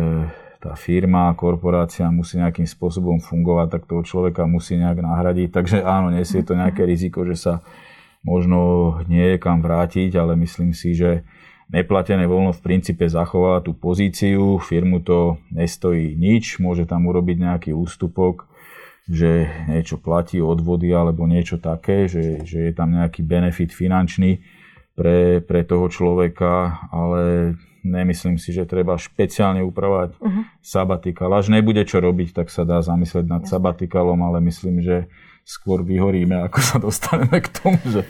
tá 0.60 0.76
firma, 0.76 1.32
korporácia 1.40 2.12
musí 2.12 2.36
nejakým 2.36 2.68
spôsobom 2.68 3.24
fungovať, 3.24 3.68
tak 3.72 3.82
toho 3.88 4.04
človeka 4.04 4.44
musí 4.52 4.76
nejak 4.76 5.00
nahradiť. 5.00 5.50
Takže 5.56 5.78
áno, 5.80 6.12
nesie 6.12 6.44
to 6.44 6.60
nejaké 6.60 6.84
riziko, 6.84 7.24
že 7.24 7.40
sa 7.40 7.54
možno 8.20 9.00
nie 9.08 9.36
je 9.36 9.38
kam 9.40 9.64
vrátiť, 9.64 10.12
ale 10.20 10.36
myslím 10.44 10.76
si, 10.76 10.92
že 10.92 11.24
Neplatené 11.66 12.30
voľno 12.30 12.54
v 12.54 12.62
princípe 12.62 13.10
zachová 13.10 13.58
tú 13.66 13.74
pozíciu, 13.74 14.62
firmu 14.62 15.02
to 15.02 15.42
nestojí 15.50 16.14
nič, 16.14 16.62
môže 16.62 16.86
tam 16.86 17.10
urobiť 17.10 17.38
nejaký 17.42 17.72
ústupok, 17.74 18.46
že 19.10 19.50
niečo 19.70 19.98
platí 19.98 20.38
odvody 20.38 20.94
alebo 20.94 21.26
niečo 21.26 21.58
také, 21.58 22.06
že, 22.06 22.46
že 22.46 22.70
je 22.70 22.74
tam 22.74 22.94
nejaký 22.94 23.26
benefit 23.26 23.74
finančný 23.74 24.46
pre, 24.94 25.42
pre 25.42 25.62
toho 25.66 25.90
človeka, 25.90 26.86
ale 26.94 27.54
nemyslím 27.86 28.42
si, 28.42 28.50
že 28.50 28.66
treba 28.66 28.98
špeciálne 28.98 29.62
upravať 29.62 30.18
uh-huh. 30.18 30.44
sabatikal. 30.66 31.30
Až 31.38 31.54
nebude 31.54 31.86
čo 31.86 32.02
robiť, 32.02 32.34
tak 32.34 32.50
sa 32.50 32.66
dá 32.66 32.82
zamyslieť 32.82 33.26
nad 33.30 33.44
sabatikalom, 33.46 34.22
ale 34.26 34.42
myslím, 34.50 34.82
že 34.82 35.06
skôr 35.46 35.86
vyhoríme, 35.86 36.34
ako 36.42 36.60
sa 36.60 36.78
dostaneme 36.82 37.38
k 37.38 37.54
tomu, 37.54 37.78
že, 37.86 38.02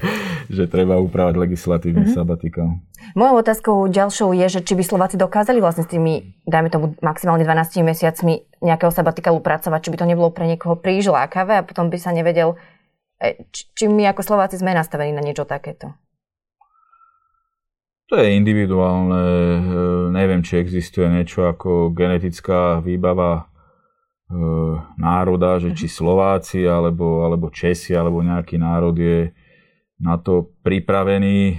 že 0.47 0.71
treba 0.71 0.95
upravať 1.03 1.35
legislatívny 1.35 2.07
mm-hmm. 2.07 2.15
sabatikál. 2.15 2.79
Mojou 3.11 3.35
otázkou 3.43 3.75
ďalšou 3.91 4.31
je, 4.31 4.47
že 4.47 4.63
či 4.63 4.73
by 4.73 4.83
Slováci 4.87 5.19
dokázali 5.19 5.59
vlastne 5.59 5.83
s 5.83 5.91
tými, 5.91 6.39
dajme 6.47 6.71
tomu 6.71 6.95
maximálne 7.03 7.43
12 7.43 7.83
mesiacmi 7.83 8.47
nejakého 8.63 8.89
sabatikálu 8.89 9.43
pracovať, 9.43 9.79
či 9.83 9.91
by 9.91 9.97
to 9.99 10.09
nebolo 10.09 10.31
pre 10.31 10.47
niekoho 10.47 10.79
príliš 10.79 11.11
lákavé 11.11 11.59
a 11.59 11.67
potom 11.67 11.91
by 11.91 11.99
sa 11.99 12.15
nevedel, 12.15 12.55
e, 13.19 13.43
či, 13.51 13.67
či 13.75 13.83
my 13.91 14.15
ako 14.15 14.23
Slováci 14.23 14.55
sme 14.55 14.71
nastavení 14.71 15.11
na 15.11 15.19
niečo 15.19 15.43
takéto. 15.43 15.91
To 18.09 18.15
je 18.15 18.31
individuálne. 18.31 19.21
E, 19.21 19.69
neviem, 20.15 20.39
či 20.39 20.61
existuje 20.61 21.11
niečo 21.11 21.51
ako 21.51 21.91
genetická 21.91 22.79
výbava 22.79 23.51
národa, 24.97 25.61
že 25.61 25.77
či 25.77 25.85
Slováci 25.85 26.65
alebo, 26.65 27.21
alebo 27.21 27.53
Česi 27.53 27.93
alebo 27.93 28.25
nejaký 28.25 28.57
národ 28.57 28.97
je 28.97 29.29
na 30.01 30.17
to 30.17 30.49
pripravený. 30.65 31.39
E, 31.53 31.55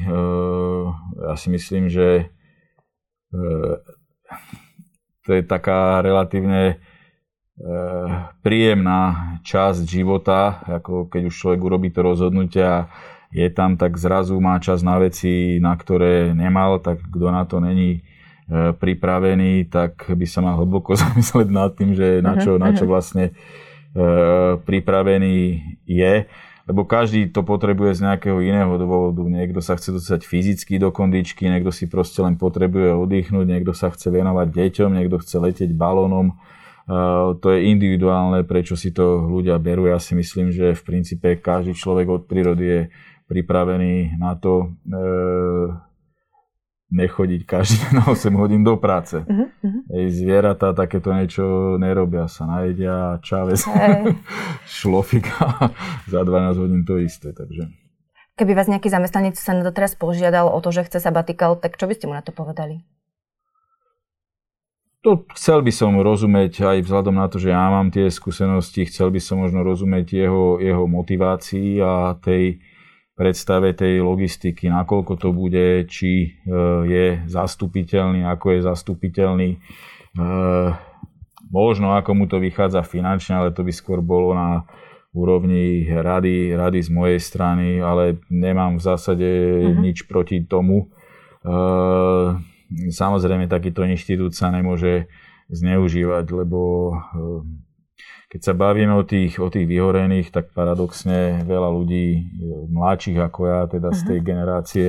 ja 1.31 1.35
si 1.39 1.49
myslím, 1.55 1.87
že 1.87 2.27
e, 3.31 3.35
to 5.23 5.31
je 5.31 5.43
taká 5.47 6.03
relatívne 6.03 6.83
príjemná 8.45 9.41
časť 9.41 9.89
života, 9.89 10.61
ako 10.69 11.09
keď 11.09 11.33
už 11.33 11.35
človek 11.35 11.61
urobí 11.65 11.89
to 11.89 12.05
rozhodnutie 12.05 12.61
a 12.61 12.93
je 13.33 13.49
tam, 13.49 13.81
tak 13.81 13.97
zrazu 13.97 14.37
má 14.39 14.61
čas 14.61 14.85
na 14.85 15.01
veci, 15.01 15.57
na 15.57 15.73
ktoré 15.73 16.37
nemal, 16.37 16.79
tak 16.85 17.01
kto 17.01 17.27
na 17.33 17.49
to 17.49 17.61
není 17.65 18.05
pripravený, 18.53 19.67
tak 19.67 20.07
by 20.07 20.27
sa 20.27 20.39
mal 20.39 20.59
hlboko 20.63 20.95
zamyslieť 21.03 21.49
nad 21.51 21.75
tým, 21.75 21.99
že 21.99 22.23
na 22.23 22.39
čo, 22.39 22.59
na 22.63 22.71
čo 22.75 22.87
mhm. 22.87 22.91
vlastne 22.91 23.25
pripravený 24.63 25.37
je 25.89 26.29
lebo 26.67 26.83
každý 26.83 27.31
to 27.31 27.47
potrebuje 27.47 28.03
z 28.03 28.11
nejakého 28.11 28.43
iného 28.43 28.75
dôvodu. 28.75 29.23
Niekto 29.23 29.63
sa 29.63 29.79
chce 29.79 29.95
dostať 29.95 30.27
fyzicky 30.27 30.83
do 30.83 30.91
kondičky, 30.91 31.47
niekto 31.47 31.71
si 31.71 31.87
proste 31.87 32.19
len 32.27 32.35
potrebuje 32.35 32.91
oddychnúť, 32.91 33.47
niekto 33.47 33.71
sa 33.71 33.95
chce 33.95 34.11
venovať 34.11 34.51
deťom, 34.51 34.91
niekto 34.91 35.23
chce 35.23 35.39
letieť 35.39 35.71
balónom. 35.79 36.35
Uh, 36.87 37.39
to 37.39 37.55
je 37.55 37.71
individuálne, 37.71 38.43
prečo 38.43 38.75
si 38.75 38.91
to 38.91 39.31
ľudia 39.31 39.59
berú. 39.63 39.87
Ja 39.87 40.03
si 40.03 40.19
myslím, 40.19 40.51
že 40.51 40.75
v 40.75 40.83
princípe 40.83 41.39
každý 41.39 41.75
človek 41.75 42.07
od 42.11 42.23
prírody 42.27 42.65
je 42.67 42.81
pripravený 43.31 44.19
na 44.19 44.35
to 44.35 44.75
uh, 44.91 45.71
nechodiť 46.91 47.43
každý 47.47 47.83
na 47.95 48.07
8 48.13 48.31
hodín 48.39 48.63
do 48.63 48.79
práce. 48.79 49.23
Uh-huh, 49.23 49.51
uh-huh. 49.51 49.83
Ej, 49.91 50.23
zvieratá 50.23 50.71
takéto 50.71 51.11
niečo 51.11 51.77
nerobia, 51.83 52.31
sa 52.31 52.47
najedia 52.47 53.19
čávez 53.23 53.67
hey. 53.67 54.15
šlofika 54.79 55.73
za 56.13 56.21
12 56.23 56.63
hodín 56.63 56.83
to 56.87 56.99
isté. 57.03 57.35
Takže. 57.35 57.67
Keby 58.37 58.53
vás 58.53 58.69
nejaký 58.69 58.93
zamestnanec 58.93 59.35
sa 59.41 59.57
na 59.57 59.65
to 59.65 59.73
teraz 59.73 59.97
požiadal 59.97 60.53
o 60.53 60.59
to, 60.61 60.69
že 60.69 60.87
chce 60.87 61.01
sabatikal, 61.01 61.57
tak 61.57 61.81
čo 61.81 61.89
by 61.89 61.95
ste 61.97 62.07
mu 62.07 62.15
na 62.15 62.21
to 62.21 62.37
povedali? 62.37 62.85
To 65.07 65.23
chcel 65.39 65.63
by 65.63 65.71
som 65.71 65.95
rozumieť 66.03 66.67
aj 66.67 66.79
vzhľadom 66.83 67.15
na 67.15 67.31
to, 67.31 67.39
že 67.39 67.55
ja 67.55 67.71
mám 67.71 67.95
tie 67.95 68.11
skúsenosti, 68.11 68.91
chcel 68.91 69.15
by 69.15 69.23
som 69.23 69.39
možno 69.39 69.63
rozumieť 69.63 70.27
jeho, 70.27 70.59
jeho 70.59 70.85
motivácii 70.91 71.79
a 71.79 72.19
tej, 72.19 72.59
predstave 73.17 73.73
tej 73.73 74.05
logistiky, 74.05 74.69
nakoľko 74.69 75.17
to 75.17 75.33
bude, 75.33 75.89
či 75.89 76.13
e, 76.21 76.29
je 76.85 77.07
zastupiteľný, 77.25 78.29
ako 78.29 78.47
je 78.53 78.61
zastupiteľný, 78.61 79.49
e, 79.57 79.59
možno 81.49 81.97
ako 81.97 82.11
mu 82.13 82.29
to 82.29 82.37
vychádza 82.37 82.85
finančne, 82.85 83.41
ale 83.41 83.57
to 83.57 83.65
by 83.65 83.73
skôr 83.73 84.05
bolo 84.05 84.37
na 84.37 84.69
úrovni 85.17 85.89
rady, 85.89 86.53
rady 86.53 86.85
z 86.85 86.91
mojej 86.93 87.17
strany, 87.17 87.81
ale 87.81 88.21
nemám 88.29 88.77
v 88.77 88.85
zásade 88.85 89.29
uh-huh. 89.65 89.81
nič 89.81 90.05
proti 90.05 90.45
tomu. 90.45 90.85
E, 90.85 90.87
samozrejme, 92.93 93.49
takýto 93.49 93.81
inštitút 93.89 94.37
sa 94.37 94.53
nemôže 94.53 95.09
zneužívať, 95.49 96.27
lebo 96.37 96.93
keď 98.27 98.41
sa 98.43 98.55
bavíme 98.59 98.91
o 98.99 99.07
tých, 99.07 99.39
o 99.39 99.47
tých 99.47 99.71
vyhorených, 99.71 100.35
tak 100.35 100.51
paradoxne 100.51 101.47
veľa 101.47 101.71
ľudí, 101.71 102.27
mladších 102.75 103.19
ako 103.23 103.41
ja, 103.47 103.61
teda 103.71 103.95
z 103.95 104.01
tej 104.03 104.19
mhm. 104.21 104.27
generácie, 104.27 104.89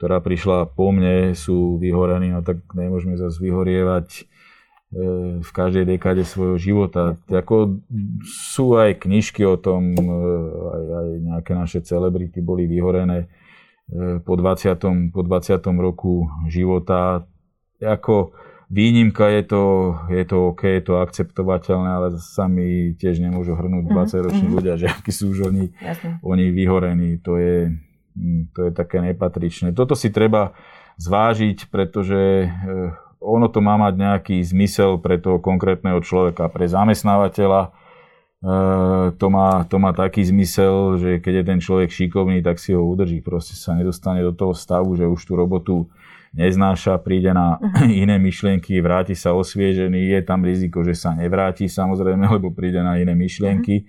ktorá 0.00 0.18
prišla 0.18 0.72
po 0.72 0.90
mne, 0.90 1.36
sú 1.36 1.78
vyhorení, 1.78 2.34
no 2.34 2.42
tak 2.42 2.64
nemôžeme 2.74 3.14
zase 3.14 3.38
vyhorievať 3.38 4.08
e, 4.10 4.22
v 5.38 5.50
každej 5.54 5.94
dekáde 5.94 6.26
svojho 6.26 6.58
života. 6.58 7.14
Ako 7.30 7.78
sú 8.26 8.74
aj 8.74 9.06
knižky 9.06 9.46
o 9.46 9.54
tom, 9.54 9.94
e, 9.94 10.02
aj, 10.74 10.82
aj 10.90 11.08
nejaké 11.22 11.52
naše 11.54 11.86
celebrity 11.86 12.42
boli 12.42 12.66
vyhorené 12.66 13.30
e, 13.94 14.18
po 14.18 14.34
20. 14.34 15.14
Po 15.14 15.22
20. 15.22 15.62
roku 15.78 16.26
života. 16.50 17.22
Ako, 17.78 18.34
Výnimka 18.72 19.28
je 19.28 19.42
to, 19.44 19.62
je 20.08 20.24
to 20.24 20.48
OK, 20.48 20.64
je 20.64 20.80
to 20.80 21.04
akceptovateľné, 21.04 21.90
ale 21.92 22.06
sami 22.16 22.96
tiež 22.96 23.20
nemôžu 23.20 23.52
hrnúť 23.52 23.84
20-roční 23.84 24.48
mm-hmm. 24.48 24.56
ľudia, 24.56 24.74
že 24.80 24.88
akí 24.88 25.12
sú 25.12 25.36
už 25.36 25.52
oni, 25.52 25.76
oni 26.24 26.48
vyhorení. 26.48 27.20
To 27.20 27.36
je, 27.36 27.68
hm, 28.16 28.48
to 28.56 28.60
je 28.64 28.70
také 28.72 29.04
nepatričné. 29.04 29.76
Toto 29.76 29.92
si 29.92 30.08
treba 30.08 30.56
zvážiť, 30.96 31.68
pretože 31.68 32.48
eh, 32.48 32.90
ono 33.20 33.52
to 33.52 33.60
má 33.60 33.76
mať 33.76 33.94
nejaký 34.00 34.36
zmysel 34.40 34.96
pre 34.96 35.20
toho 35.20 35.36
konkrétneho 35.36 36.00
človeka, 36.00 36.48
pre 36.48 36.64
zamestnávateľa. 36.64 37.76
Eh, 38.40 39.06
to 39.20 39.26
má, 39.28 39.68
to 39.68 39.76
má 39.76 39.92
taký 39.92 40.24
zmysel, 40.24 40.96
že 40.96 41.20
keď 41.20 41.44
je 41.44 41.44
ten 41.44 41.60
človek 41.60 41.92
šikovný, 41.92 42.40
tak 42.40 42.56
si 42.56 42.72
ho 42.72 42.80
udrží. 42.80 43.20
Proste 43.20 43.52
sa 43.52 43.76
nedostane 43.76 44.24
do 44.24 44.32
toho 44.32 44.56
stavu, 44.56 44.96
že 44.96 45.04
už 45.04 45.20
tú 45.20 45.36
robotu 45.36 45.92
neznáša, 46.32 46.98
príde 47.00 47.30
na 47.32 47.60
uh-huh. 47.60 47.88
iné 48.04 48.16
myšlienky, 48.16 48.80
vráti 48.80 49.12
sa 49.12 49.36
osviežený, 49.36 50.18
je 50.18 50.20
tam 50.24 50.42
riziko, 50.42 50.80
že 50.82 50.96
sa 50.96 51.12
nevráti 51.12 51.68
samozrejme, 51.68 52.24
lebo 52.36 52.52
príde 52.52 52.80
na 52.80 52.98
iné 52.98 53.12
myšlienky. 53.12 53.88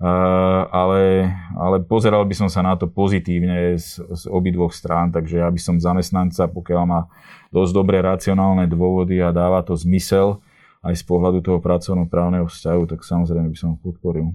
Uh, 0.00 0.64
ale, 0.72 1.28
ale 1.60 1.84
pozeral 1.84 2.24
by 2.24 2.32
som 2.32 2.48
sa 2.48 2.64
na 2.64 2.72
to 2.72 2.88
pozitívne 2.88 3.76
z, 3.76 4.00
z 4.00 4.22
obidvoch 4.32 4.72
strán, 4.72 5.12
takže 5.12 5.44
ja 5.44 5.48
by 5.52 5.60
som 5.60 5.76
zamestnanca, 5.76 6.48
pokiaľ 6.48 6.82
má 6.88 7.04
dosť 7.52 7.72
dobré 7.76 8.00
racionálne 8.00 8.64
dôvody 8.64 9.20
a 9.20 9.28
dáva 9.28 9.60
to 9.60 9.76
zmysel 9.76 10.40
aj 10.80 10.96
z 10.96 11.04
pohľadu 11.04 11.44
toho 11.44 11.60
pracovnoprávneho 11.60 12.48
vzťahu, 12.48 12.82
tak 12.88 13.04
samozrejme 13.04 13.52
by 13.52 13.58
som 13.60 13.76
ho 13.76 13.78
podporil. 13.84 14.32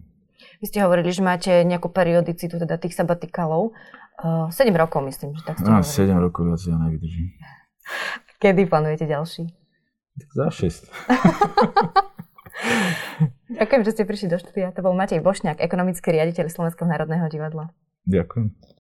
Vy 0.60 0.66
ste 0.72 0.84
hovorili, 0.84 1.12
že 1.12 1.26
máte 1.26 1.64
nejakú 1.64 1.90
periodicitu 1.92 2.60
teda 2.60 2.78
tých 2.80 2.96
sabatikalov. 2.96 3.74
Uh, 4.16 4.48
7 4.48 4.72
rokov 4.72 5.04
myslím, 5.04 5.36
že 5.36 5.44
tak 5.44 5.60
ste 5.60 5.68
no, 5.68 5.84
7 5.84 6.08
rokov 6.16 6.48
viac 6.48 6.64
ja 6.64 6.80
nevydržím. 6.80 7.36
Kedy 8.42 8.66
plánujete 8.68 9.06
ďalší? 9.08 9.52
Tak 10.16 10.30
za 10.32 10.48
6. 10.52 10.88
Ďakujem, 13.60 13.82
že 13.84 13.92
ste 13.92 14.08
prišli 14.08 14.28
do 14.32 14.40
štúdia. 14.40 14.72
To 14.72 14.82
bol 14.84 14.96
Matej 14.96 15.20
Bošňák, 15.20 15.60
ekonomický 15.60 16.16
riaditeľ 16.16 16.48
Slovenského 16.48 16.88
národného 16.88 17.28
divadla. 17.28 17.76
Ďakujem. 18.08 18.75